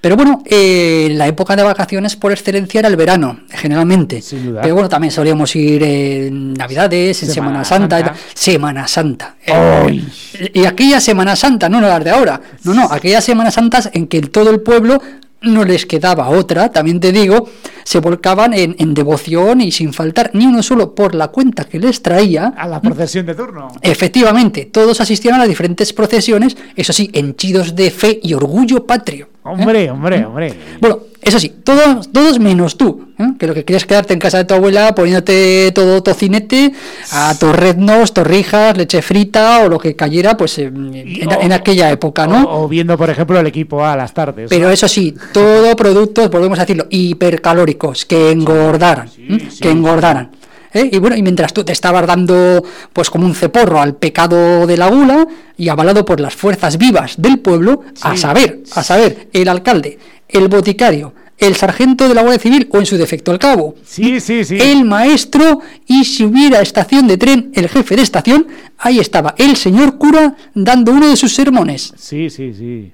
[0.00, 4.22] Pero bueno, eh, la época de vacaciones por excelencia era el verano, generalmente.
[4.22, 4.62] Sin duda.
[4.62, 7.98] Pero bueno, también solíamos ir en Navidades, en Semana Semana, Santa.
[7.98, 8.20] Santa.
[8.34, 9.36] Semana Santa.
[9.44, 10.08] Eh, ¡Ay!
[10.54, 12.40] y aquella Semana Santa, no las de ahora.
[12.62, 15.02] No, no, aquellas Semanas Santas en que todo el pueblo
[15.46, 17.48] no les quedaba otra, también te digo,
[17.84, 21.78] se volcaban en, en devoción y sin faltar ni uno solo por la cuenta que
[21.78, 22.54] les traía.
[22.56, 23.68] A la procesión de turno.
[23.82, 29.26] Efectivamente, todos asistían a las diferentes procesiones, eso sí, henchidos de fe y orgullo patrio.
[29.26, 29.38] ¿eh?
[29.44, 30.54] Hombre, hombre, hombre.
[30.80, 33.24] Bueno, eso sí, todos, todos menos tú, ¿eh?
[33.38, 36.72] que lo que querías quedarte en casa de tu abuela poniéndote todo tocinete,
[37.10, 42.26] a torreznos, torrijas, leche frita o lo que cayera, pues en, en- en aquella época,
[42.26, 42.44] ¿no?
[42.44, 44.48] O, o viendo, por ejemplo, el equipo A a las tardes.
[44.48, 49.38] Pero eso sí, todo productos, volvemos a decirlo, hipercalóricos, que engordaran, ¿m?
[49.60, 50.30] que engordaran.
[50.72, 50.88] ¿eh?
[50.92, 52.62] Y bueno, y mientras tú te estabas dando,
[52.92, 57.14] pues como un ceporro al pecado de la gula y avalado por las fuerzas vivas
[57.18, 62.40] del pueblo, a saber, a saber, el alcalde, el boticario, el sargento de la Guardia
[62.40, 63.74] Civil o en su defecto el cabo.
[63.84, 64.58] Sí, sí, sí.
[64.60, 68.46] El maestro y si hubiera estación de tren, el jefe de estación,
[68.78, 71.92] ahí estaba el señor cura dando uno de sus sermones.
[71.96, 72.92] Sí, sí, sí.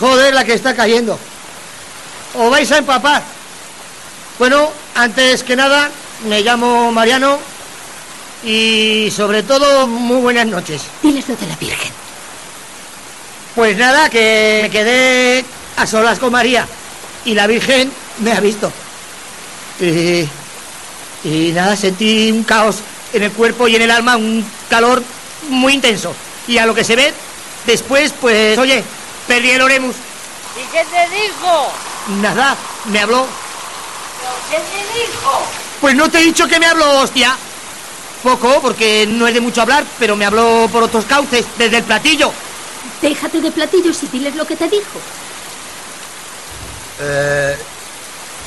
[0.00, 1.18] Joder, la que está cayendo.
[2.34, 3.22] ¿O vais a empapar?
[4.38, 5.88] Bueno, antes que nada,
[6.28, 7.38] me llamo Mariano
[8.44, 10.82] y sobre todo, muy buenas noches.
[11.02, 11.92] Diles lo de la Virgen.
[13.54, 15.44] Pues nada, que me quedé
[15.76, 16.66] a solas con María
[17.24, 18.72] y la Virgen me ha visto.
[19.80, 20.28] Y,
[21.24, 22.76] y nada, sentí un caos
[23.12, 25.02] en el cuerpo y en el alma, un calor
[25.48, 26.14] muy intenso.
[26.46, 27.14] Y a lo que se ve,
[27.66, 28.84] después, pues, oye,
[29.26, 29.96] perdí el oremus.
[30.56, 31.72] ¿Y qué te dijo?
[32.20, 33.26] Nada, me habló.
[34.50, 35.42] ¿Qué te dijo?
[35.80, 37.36] Pues no te he dicho que me habló, hostia.
[38.24, 41.84] Poco, porque no es de mucho hablar, pero me habló por otros cauces, desde el
[41.84, 42.32] platillo.
[43.02, 44.98] Déjate de platillos y diles lo que te dijo.
[47.00, 47.58] Eh,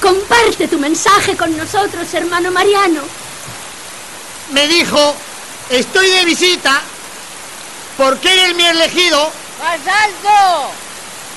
[0.02, 3.02] Comparte tu mensaje con nosotros, hermano Mariano.
[4.52, 5.16] me dijo,
[5.70, 6.82] estoy de visita,
[7.98, 10.72] porque eres mi elegido, ¡Más alto!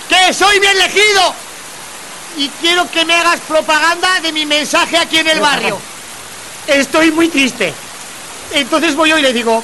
[0.09, 1.35] que soy mi elegido.
[2.39, 5.79] Y quiero que me hagas propaganda de mi mensaje aquí en el barrio.
[6.67, 7.75] Estoy muy triste.
[8.53, 9.63] Entonces voy yo y le digo,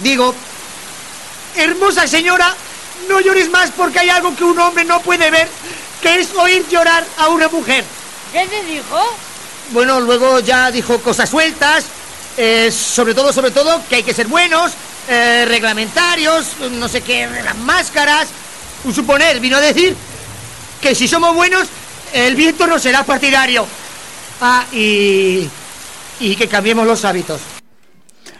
[0.00, 0.34] digo,
[1.56, 2.54] hermosa señora,
[3.08, 5.48] no llores más porque hay algo que un hombre no puede ver,
[6.02, 7.84] que es oír llorar a una mujer.
[8.32, 9.16] ¿Qué te dijo?
[9.70, 11.84] Bueno, luego ya dijo cosas sueltas,
[12.36, 14.72] eh, sobre todo, sobre todo, que hay que ser buenos,
[15.08, 18.28] eh, reglamentarios, no sé qué, las máscaras.
[18.84, 19.94] Un suponer, vino a decir
[20.80, 21.68] que si somos buenos,
[22.12, 23.66] el viento no será partidario.
[24.40, 25.48] Ah, y.
[26.18, 27.59] y que cambiemos los hábitos.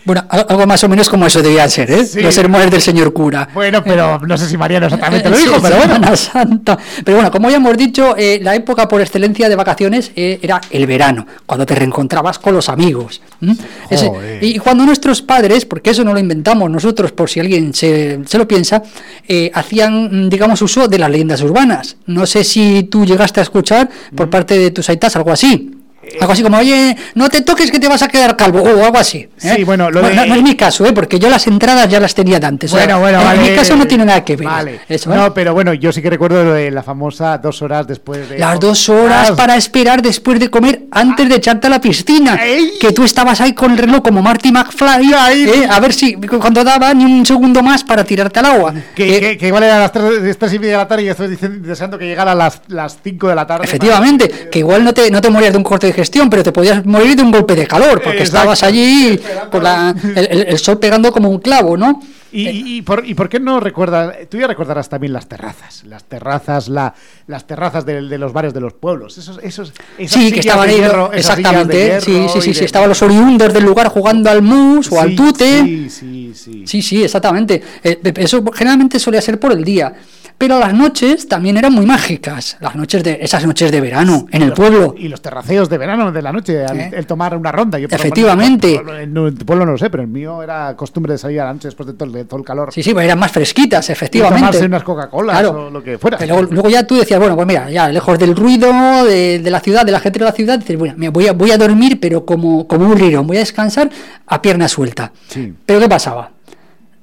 [0.05, 2.05] Bueno, al- algo más o menos como eso debía ser, ¿eh?
[2.07, 2.21] Sí.
[2.23, 3.49] Los sermones del señor cura.
[3.53, 5.95] Bueno, pero no sé si Mariano exactamente lo Sí, dijo, pero bueno.
[5.95, 6.79] Semana Santa.
[7.05, 10.61] Pero bueno, como ya hemos dicho, eh, la época por excelencia de vacaciones eh, era
[10.71, 13.21] el verano, cuando te reencontrabas con los amigos.
[13.43, 13.55] ¿m?
[13.91, 14.43] Ese- Joder.
[14.43, 18.39] y cuando nuestros padres, porque eso no lo inventamos nosotros, por si alguien se, se
[18.39, 18.83] lo piensa,
[19.29, 21.97] eh, hacían, mm, digamos, uso de las leyendas urbanas.
[22.07, 24.31] No sé si tú llegaste a escuchar por Mm.
[24.31, 25.77] parte de tus aitas algo así.
[26.12, 28.85] Eh, Algo así como, oye, no te toques que te vas a quedar calvo, o
[28.85, 29.18] algo así.
[29.42, 29.55] ¿eh?
[29.57, 30.92] Sí, bueno, lo de- no, no es mi caso, ¿eh?
[30.92, 32.73] porque yo las entradas ya las tenía de antes.
[32.73, 33.51] o sea, Bueno, bueno, en vale.
[33.51, 34.46] mi caso no tiene nada que ver.
[34.46, 34.81] Vale.
[34.88, 35.16] Eso, ¿eh?
[35.16, 38.38] no, pero bueno, yo sí que recuerdo lo de la famosa dos horas después de.
[38.38, 42.38] Las dos horas Ah, para esperar después de comer antes de echarte a la piscina.
[42.81, 45.12] Que tú estabas ahí con el reloj como Marty McFly.
[45.46, 45.68] ¿eh?
[45.70, 48.75] A ver si cuando daba ni un segundo más para tirarte al agua.
[48.94, 51.99] Que, que, que igual eran las 3, y media de la tarde y estoy deseando
[51.99, 53.64] que llegara a las, las 5 de la tarde.
[53.64, 55.92] Efectivamente, que igual no te, no te morías de un corte de
[56.31, 58.23] pero te podías morir de un golpe de calor, porque Exacto.
[58.23, 62.01] estabas allí con la- el, el- sol pegando como un clavo, ¿no?
[62.33, 64.15] Y, y- y por, ¿Y por qué no recuerdas?
[64.29, 65.83] Tú ya recordarás también las terrazas.
[65.85, 66.95] Las terrazas, la,
[67.27, 69.19] las terrazas de, de los bares de los pueblos.
[69.19, 72.01] Esos, esos, esas Sí, que estaban ahí, hierro, exactamente.
[72.01, 75.11] Sí, sí, sí, sí, de- estaban los oriundos del lugar jugando al mus o al
[75.11, 75.63] Sí, tute.
[75.65, 76.63] Sí, sí, sí.
[76.67, 77.61] Sí, sí, exactamente.
[77.83, 79.93] Eh, eso generalmente solía ser por el día.
[80.40, 82.57] Pero las noches también eran muy mágicas.
[82.61, 84.94] Las noches de esas noches de verano en el Los- pueblo.
[84.96, 86.90] Y los terraceos de verano de la noche, al- ¿Eh?
[86.94, 87.79] el tomar una ronda.
[87.79, 88.81] Yo menos- Efectivamente.
[89.03, 91.53] En tu pueblo no lo sé, pero el mío era costumbre de salir a la
[91.53, 92.72] noche después de todo, el- de todo el calor.
[92.72, 94.38] Sí, sí, pues eran más fresquitas, y efectivamente.
[94.40, 95.66] tomarse unas Coca-Colas Claro.
[95.66, 96.16] o lo que fuera.
[96.16, 98.72] Pero luego, luego ya tú decías, bueno, pues mira, ya lejos del ruido
[99.05, 101.35] de, de la ciudad, de la gente de la ciudad, dices, bueno, mira, voy a,
[101.35, 103.90] voy a dormir, pero como, como un rirón, voy a descansar
[104.26, 105.12] a pierna suelta.
[105.29, 105.53] Sí.
[105.66, 106.31] Pero ¿qué pasaba?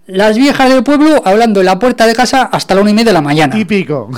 [0.08, 3.08] Las viejas del pueblo hablando en la puerta de casa hasta la una y media
[3.10, 3.54] de la mañana.
[3.54, 4.10] Típico.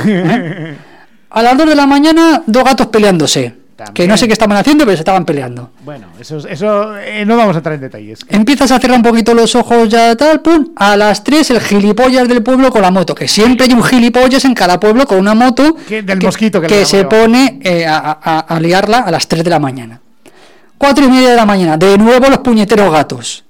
[1.32, 3.56] A las dos de la mañana, dos gatos peleándose.
[3.75, 3.93] También.
[3.93, 5.71] Que no sé qué estaban haciendo, pero se estaban peleando.
[5.86, 8.19] bueno, eso, es- eso eh, no vamos a entrar en detalles.
[8.28, 12.28] Empiezas a cerrar un poquito los ojos ya tal, pum, a las 3 el gilipollas
[12.28, 15.34] del pueblo con la moto, que siempre hay un gilipollas en cada pueblo con una
[15.34, 19.28] moto Que- del mosquito que llamo se pone eh, a, a- a liarla a las
[19.30, 20.02] 3 de la mañana.
[20.78, 23.45] 4 y media de la mañana, de nuevo los puñeteros gatos.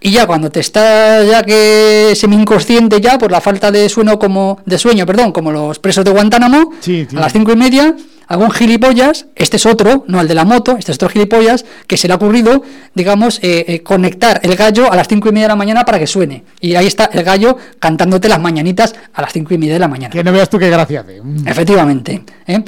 [0.00, 4.18] Y ya cuando te estás ya que semi inconsciente ya por la falta de sueño
[4.18, 7.96] como de sueño, perdón, como los presos de Guantánamo, Sí, a las cinco y media,
[8.28, 11.96] algún gilipollas, este es otro, no el de la moto, este es otro gilipollas, que
[11.96, 12.62] se le ha ocurrido,
[12.94, 15.98] digamos, eh, eh, conectar el gallo a las cinco y media de la mañana para
[15.98, 16.44] que suene.
[16.60, 19.88] Y ahí está el gallo cantándote las mañanitas a las cinco y media de la
[19.88, 20.12] mañana.
[20.12, 21.20] Que no veas tú qué gracia hace.
[21.20, 21.48] Mm.
[21.48, 22.22] Efectivamente.
[22.46, 22.62] ¿eh?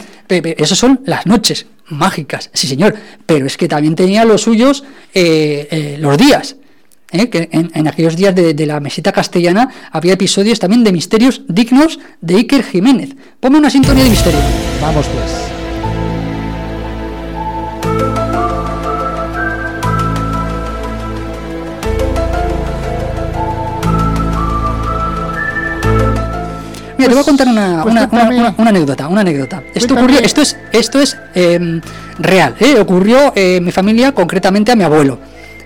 [0.59, 2.95] Esas son las noches mágicas, sí señor.
[3.27, 6.57] Pero es que también tenía los suyos eh, eh, los días.
[7.13, 7.29] ¿eh?
[7.29, 12.37] Que en, aquellos días de, la meseta castellana había episodios también de misterios dignos de
[12.37, 13.17] Iker Jiménez.
[13.41, 14.41] Ponme una sintonía de misterio.
[14.81, 15.51] Vamos pues.
[26.99, 28.23] Mira, te voy a contar una, pues, pues
[28.59, 29.63] una, anécdota, una anécdota.
[29.75, 31.81] Esto ocurrió, esto es, esto es em,
[32.19, 32.79] real, ¿eh?
[32.79, 35.19] ocurrió eh, en mi familia, concretamente a mi abuelo.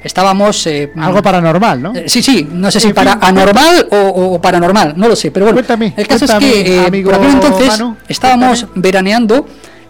[0.05, 1.95] Estábamos eh, Algo paranormal, ¿no?
[1.95, 5.31] Eh, sí, sí, no sé si En para fin, anormal o, paranormal, no lo sé,
[5.31, 5.57] pero bueno.
[5.57, 9.47] Cuéntame, el caso cuéntame, es que eh, amigo por aquel entonces Manu, estábamos veraneando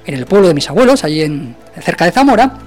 [0.06, 2.58] en el pueblo de mis abuelos, allí en cerca de Zamora.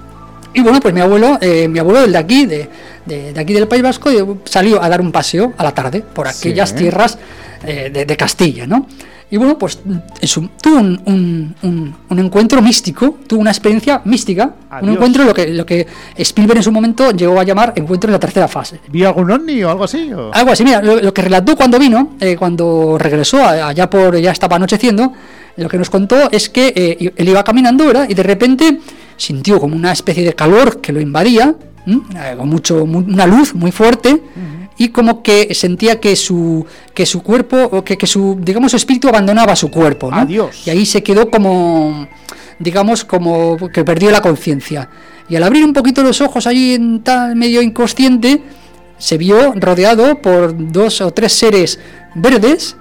[0.54, 2.68] Y bueno, pues mi abuelo, eh, mi abuelo, el de aquí, de,
[3.06, 6.02] de- de aquí del País Vasco, eh, salió a dar un paseo a la tarde
[6.02, 6.76] por aquellas Sí.
[6.76, 7.18] tierras
[7.64, 8.86] eh, de, de Castilla, ¿no?
[9.30, 14.00] Y bueno, pues en su- tuvo un, un- un- un encuentro místico, tuvo una experiencia
[14.06, 14.94] mística, un Adiós.
[14.94, 15.86] encuentro lo que, lo que
[16.16, 18.80] Spielberg en su momento llegó a llamar encuentro en la tercera fase.
[18.88, 20.10] ¿Vio algún ovni o algo así?
[20.14, 20.32] o?
[20.32, 24.30] Algo así, mira, lo, lo que relató cuando vino, eh, cuando regresó, allá por, ya
[24.32, 25.12] estaba anocheciendo,
[25.56, 28.06] lo que nos contó es que eh, él iba caminando, ¿verdad?
[28.08, 28.80] Y de repente
[29.18, 31.54] sintió como una especie de calor que lo invadía.
[31.86, 34.22] Eh, con mucho, mu- una luz muy fuerte,
[34.78, 36.64] y como que sentía que su,
[36.94, 40.18] que su cuerpo, o que, que su, digamos, su espíritu abandonaba su cuerpo, ¿no?
[40.18, 40.66] Adiós.
[40.66, 42.06] Y ahí se quedó como,
[42.60, 44.88] digamos, como que perdió la conciencia.
[45.28, 48.40] Y al abrir un poquito los ojos allí en tal medio inconsciente,
[48.98, 51.80] se vio rodeado por dos o tres seres
[52.14, 52.76] verdes,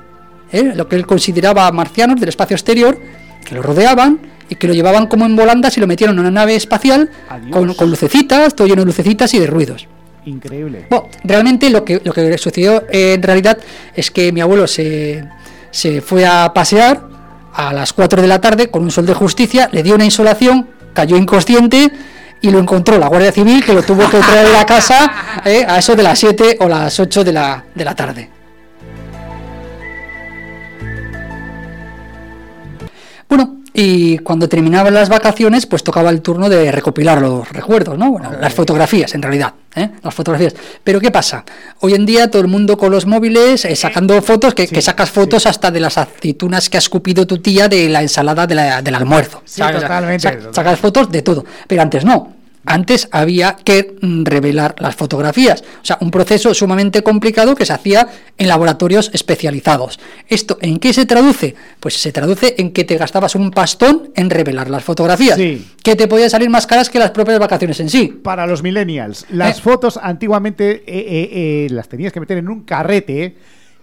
[0.51, 0.73] ¿eh?
[0.75, 2.99] lo que él consideraba marcianos del espacio exterior,
[3.43, 6.31] que lo rodeaban y que lo llevaban como en volandas y lo metieron en una
[6.31, 7.09] nave espacial
[7.51, 9.87] con, con lucecitas, todo lleno de lucecitas y de ruidos.
[10.27, 10.87] Increíble.
[10.89, 13.57] Bueno, realmente lo que, lo que sucedió eh, en realidad
[13.95, 15.23] es que mi abuelo se,
[15.71, 17.01] se fue a pasear
[17.53, 20.67] a las 4 de la tarde con un sol de justicia, le dio una insolación,
[20.93, 21.91] cayó inconsciente
[22.41, 25.65] y lo encontró la Guardia Civil que lo tuvo que traer a la casa eh,
[25.67, 28.36] a eso de las 7 o las 8 de la, de la tarde.
[33.79, 38.09] Y cuando terminaban las vacaciones, pues tocaba el turno de recopilar los recuerdos, ¿no?
[38.11, 39.91] Bueno, las fotografías, en realidad, ¿eh?
[40.01, 40.55] Las fotografías.
[40.83, 41.45] Pero ¿qué pasa?
[41.81, 45.11] Hoy en día todo el mundo con los móviles eh, sacando fotos, que, que sacas
[45.11, 48.81] fotos hasta de las aceitunas que ha escupido tu tía de la ensalada de la-
[48.81, 49.43] del almuerzo.
[49.45, 50.39] Sí, totalmente.
[50.51, 51.45] sacas fotos de todo.
[51.67, 52.33] Pero antes no.
[52.67, 55.61] Antes había que mm, revelar las fotografías.
[55.81, 59.99] O sea, un proceso sumamente complicado que se hacía en laboratorios especializados.
[60.27, 61.55] ¿Esto en qué se traduce?
[61.79, 65.37] Pues se traduce en que te gastabas un pastón en revelar las fotografías.
[65.37, 65.65] Sí.
[65.81, 68.07] Que te podían salir más caras que las propias vacaciones en sí.
[68.21, 69.61] Para los millennials, las Eh.
[69.61, 73.35] fotos antiguamente eh, eh, las tenías que meter en un carrete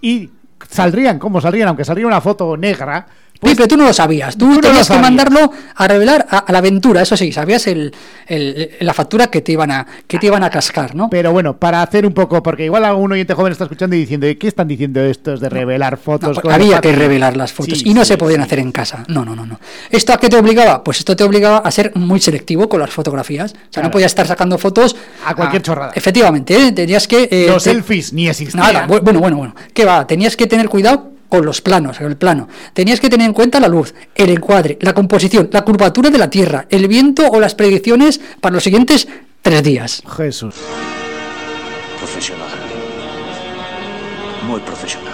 [0.02, 0.28] y
[0.68, 3.06] saldrían como saldrían, aunque saldría una foto negra.
[3.50, 4.36] Sí, pero tú no lo sabías.
[4.36, 7.02] Tú, Tú no lo tenías que mandarlo a revelar a, a la aventura.
[7.02, 7.92] Eso sí, sabías el,
[8.26, 11.08] el- la factura que te iban a que te iban a cascar, ¿no?
[11.10, 14.26] Pero bueno, para hacer un poco, porque igual algún oyente joven está escuchando y diciendo,
[14.38, 16.28] ¿qué están diciendo estos de revelar No, fotos?
[16.34, 18.46] pues con había que pat-?" revelar las fotos Sí, y no sí, se podían sí.
[18.46, 19.04] hacer en casa.
[19.08, 19.58] No, no, no, no.
[19.90, 20.82] ¿Esto a qué te obligaba?
[20.84, 23.52] Pues esto te obligaba a ser muy selectivo con las fotografías.
[23.52, 23.88] O sea, Claro.
[23.88, 24.94] no podías estar sacando fotos
[25.26, 25.92] A cualquier chorrada.
[25.94, 26.72] Efectivamente, ¿eh?
[26.72, 28.62] tenías que eh, Los te- selfies ni existían.
[28.62, 29.54] Nada, bu- bueno, bueno, bueno.
[29.72, 30.06] ¿Qué va?
[30.06, 32.48] Tenías que tener cuidado con los planos, el plano.
[32.74, 36.30] Tenías que tener en cuenta la luz, el encuadre, la composición, la curvatura de la
[36.30, 39.08] Tierra, el viento o las predicciones para los siguientes
[39.42, 40.02] tres días.
[40.16, 40.54] Jesús.
[41.98, 42.46] Profesional.
[44.46, 45.12] Muy profesional.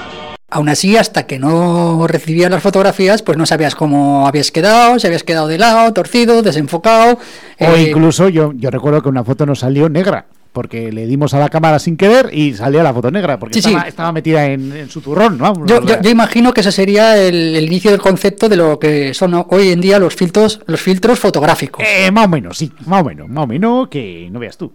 [0.51, 5.07] Aún así, hasta que no recibías las fotografías, pues no sabías cómo habías quedado, si
[5.07, 7.15] habías quedado de lado, torcido, desenfocado.
[7.59, 10.27] O eh, incluso yo, yo recuerdo que una foto nos salió negra.
[10.53, 13.39] Porque le dimos a la cámara sin querer y salía la foto negra.
[13.39, 13.69] Porque Sí, sí.
[13.71, 15.39] estaba, estaba metida en, en su turrón.
[15.39, 15.65] ¿no?
[15.65, 19.15] Yo, yo- yo imagino que ese sería el, el inicio del concepto de lo que
[19.15, 21.85] son hoy en día los filtros, los filtros fotográficos.
[21.87, 22.73] Eh, más o menos, sí.
[22.87, 23.29] Más o menos.
[23.29, 24.73] Más o menos que no veas tú.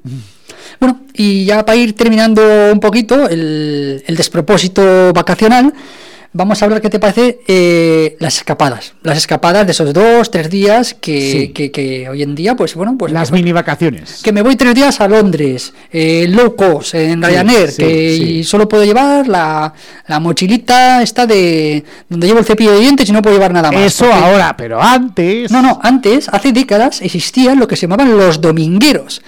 [0.80, 5.74] Bueno, y ya para ir terminando un poquito el, el despropósito vacacional,
[6.38, 7.40] vamos a hablar, ¿qué te parece?
[7.48, 8.94] Eh, las escapadas.
[9.04, 11.48] Las escapadas de esos dos, tres días que, Sí.
[11.50, 14.22] que- que hoy en día, pues bueno, pues Las mini vacaciones.
[14.22, 18.44] que me voy tres días a Londres, eh, low cost, en Ryanair, sí, que y
[18.44, 19.74] solo puedo llevar la,
[20.08, 23.72] la mochilita esta de donde llevo el cepillo de dientes y no puedo llevar nada
[23.72, 23.82] más.
[23.86, 25.50] Eso porque- ahora, pero antes.
[25.52, 29.22] No, no, antes, hace décadas, existían lo que se llamaban los domingueros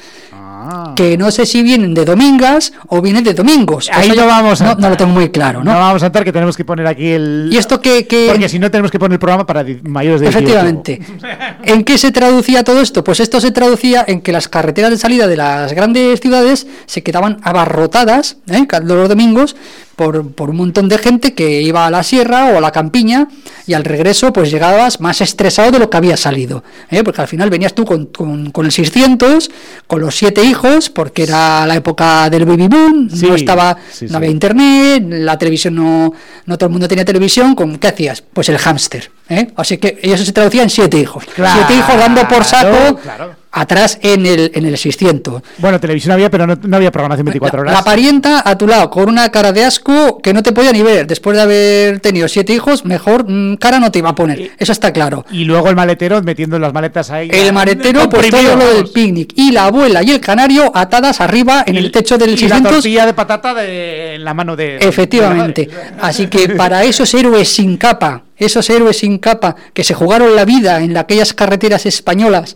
[0.70, 0.94] Ah.
[0.96, 3.90] que no sé si vienen de domingas o vienen de domingos.
[3.94, 5.80] Ahí no vamos no, no lo tengo muy claro, No ¿no?
[5.80, 7.50] vamos a entrar que tenemos que poner aquí el.
[7.52, 10.28] Y esto que, que- Porque si no tenemos que poner el programa para mayores de
[10.28, 10.38] 18.
[10.40, 11.02] efectivamente,
[11.64, 13.04] ¿en qué se traducía todo esto?
[13.04, 17.02] Pues esto se traducía en que las carreteras de salida de las grandes ciudades se
[17.04, 18.66] quedaban abarrotadas, ¿eh?
[18.84, 19.56] los domingos,
[19.98, 23.28] por, por un montón de gente que iba a la sierra o a la campiña
[23.66, 27.04] y al regreso pues llegabas más estresado de lo que había salido, ¿eh?
[27.04, 29.50] porque al final venías tú con, con- con el 600,
[29.88, 34.06] con los siete hijos, porque era la época del baby boom, Sí, no estaba, sí,
[34.10, 36.14] no había internet, la televisión no,
[36.46, 38.22] no todo el mundo tenía televisión, ¿con qué hacías?
[38.22, 39.48] Pues el hámster, ¿eh?
[39.56, 43.36] Así que eso se traducía en siete hijos, Claro, siete hijos dando por saco claro.
[43.60, 45.42] Atrás en el, en el 600.
[45.58, 47.74] Bueno, televisión había, pero no, no había programación 24 horas.
[47.74, 50.84] La parienta a tu lado, con una cara de asco que no te podía ni
[50.84, 51.08] ver.
[51.08, 54.52] Después de haber tenido siete hijos, mejor mm, cara no te iba a poner.
[54.58, 55.26] Eso está claro.
[55.32, 57.30] Y luego el maletero metiendo las maletas ahí.
[57.32, 59.34] El maletero, pues todo lo del picnic.
[59.36, 62.72] Y la abuela y el canario atadas arriba en el techo del Y la 600.
[62.74, 64.78] tortilla de patata de, en la mano de.
[64.78, 65.66] Efectivamente.
[65.66, 66.08] de la.
[66.08, 70.46] Así que para esos héroes sin capa, esos héroes sin capa que se jugaron la
[70.46, 72.56] vida en aquellas carreteras españolas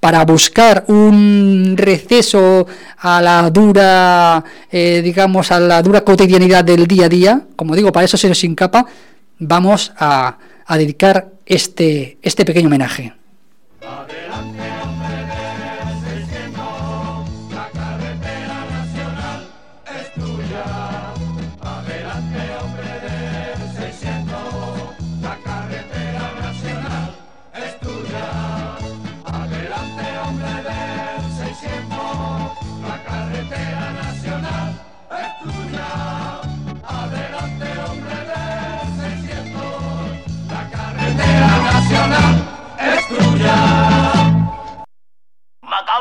[0.00, 2.66] para buscar un receso
[2.98, 7.90] a la dura, eh, digamos, a la dura cotidianidad del día a día, como digo,
[7.92, 8.86] para esos héroes sin capa,
[9.38, 13.12] vamos a, a dedicar este, este pequeño homenaje.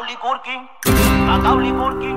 [0.08, 0.56] Macauli Curqui,
[1.28, 2.12] Macauli Curqui,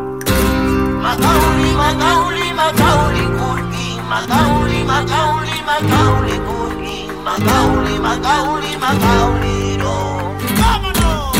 [1.03, 9.93] Macauli, Macauli, Macauli Curqui, Macauli, Macauli, Macauli Curqui, Macauli, Macauli, Macauli, no.
[10.61, 11.34] ¡Vámonos!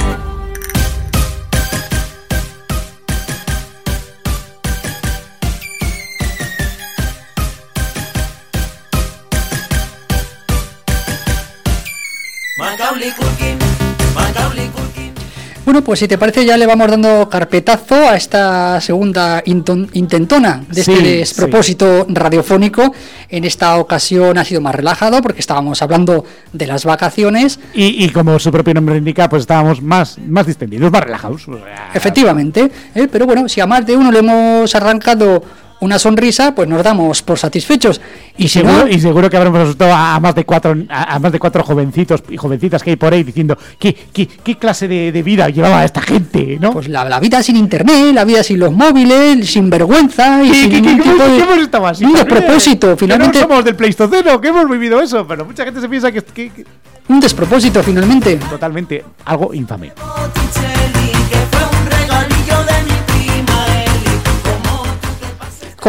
[15.71, 20.81] Bueno, pues si te parece ya le vamos dando carpetazo a esta segunda intentona de
[20.81, 22.93] este Sí, despropósito radiofónico.
[23.29, 27.61] En esta ocasión ha sido más relajado porque estábamos hablando de las vacaciones.
[27.73, 31.47] Y, y como su propio nombre indica, pues estábamos más, más distendidos, más relajados.
[31.95, 33.07] Efectivamente, ¿eh?
[33.09, 35.41] pero bueno, si a más de uno le hemos arrancado
[35.81, 38.01] una sonrisa, pues nos damos por satisfechos.
[38.37, 41.15] Y si seguro, no, y seguro que habremos asustado a, a más de cuatro a,
[41.15, 44.57] a más de cuatro jovencitos y jovencitas que hay por ahí diciendo qué, qué, qué
[44.59, 46.73] clase de, de vida llevaba esta gente, ¿no?
[46.73, 50.55] pues la, la vida sin internet, la vida sin los móviles, sin vergüenza y ¿Qué-
[50.55, 52.05] sin ningún tipo de- hemos estado así?
[52.05, 55.89] un Que finalmente no somos del Pleistoceno, que hemos vivido eso, pero mucha gente se
[55.89, 56.65] piensa que, que- que-
[57.09, 58.37] un despropósito finalmente.
[58.37, 59.93] totalmente algo infame.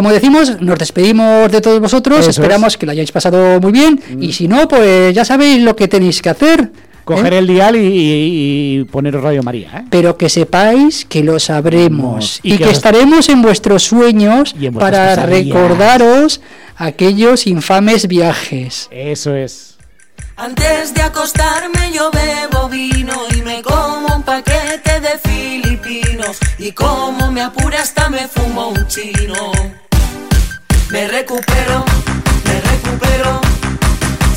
[0.01, 2.77] Como decimos, nos despedimos de todos vosotros, Eso esperamos es.
[2.77, 6.23] que lo hayáis pasado muy bien y si no, pues ya sabéis lo que tenéis
[6.23, 6.71] que hacer.
[7.05, 7.37] Coger ¿eh?
[7.37, 9.85] el dial y, y- y poneros Radio María, ¿eh?
[9.91, 14.55] Pero que sepáis que lo sabremos Y y, que que, os- estaremos en vuestros sueños
[14.59, 15.55] Y en vuestras para pesadillas.
[15.55, 16.41] recordaros
[16.77, 18.87] aquellos infames viajes.
[18.89, 19.77] Eso es.
[20.35, 27.31] Antes de acostarme yo bebo vino y me como un paquete de filipinos y como
[27.31, 29.51] me apura hasta me fumo un chino.
[30.91, 31.85] Me recupero,
[32.43, 33.39] me recupero,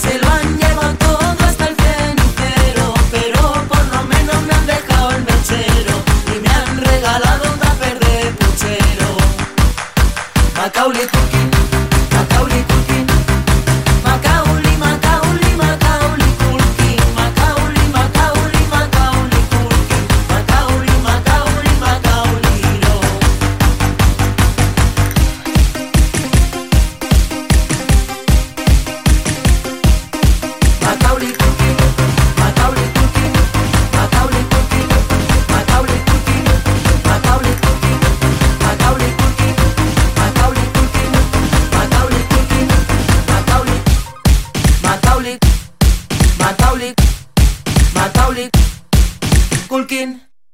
[0.01, 5.11] se lo han llevado todo hasta el cenicero, pero por lo menos me han dejado
[5.11, 5.97] el mechero
[6.33, 9.17] y me han regalado un tupper de puchero.
[10.57, 11.09] Macaulay
[49.95, 50.34] looking